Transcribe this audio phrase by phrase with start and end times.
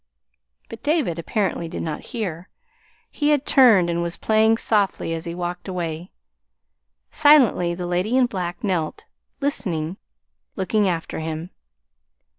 [0.67, 2.49] But David apparently did not hear.
[3.11, 6.09] He had turned and was playing softly as he walked away.
[7.11, 9.05] Silently the Lady in Black knelt,
[9.41, 9.97] listening,
[10.55, 11.51] looking after him.